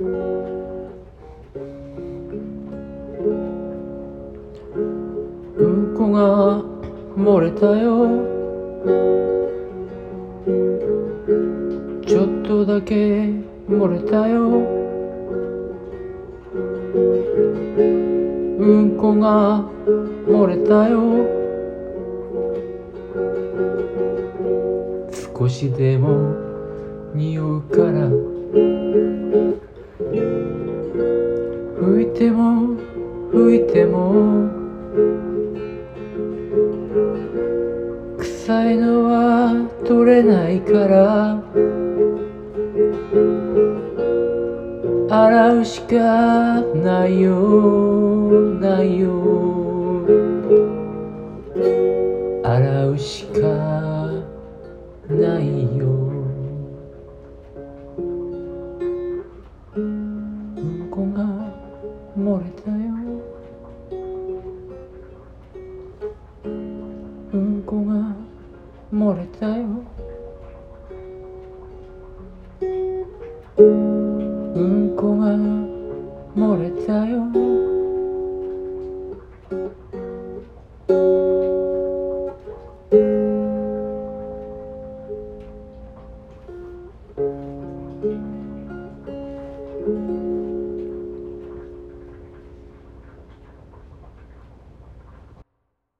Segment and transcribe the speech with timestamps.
[0.00, 0.04] う
[5.62, 6.62] んこが
[7.14, 8.08] 漏れたよ。
[12.06, 12.94] ちょっとだけ
[13.68, 14.48] 漏れたよ。
[18.58, 19.68] うんこが
[20.26, 21.28] 漏れたよ。
[25.36, 26.34] 少しでも
[27.14, 28.08] 匂うから
[31.80, 32.76] 拭いても
[33.32, 34.50] 拭いても
[38.18, 41.42] 臭いのは取れないから
[45.08, 50.04] 洗うしかないよないよ
[52.44, 53.40] 洗うしか
[55.08, 55.99] ないよ
[62.30, 62.76] 漏れたよ。
[67.32, 68.14] うんこが
[68.92, 69.66] 漏れたよ。
[73.58, 75.26] うんこが
[76.36, 77.50] 漏れたよ。